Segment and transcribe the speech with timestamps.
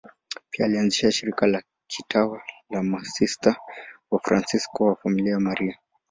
[0.49, 3.55] Pia alianzisha shirika la kitawa la Masista
[4.11, 5.79] Wafransisko wa Familia ya Maria.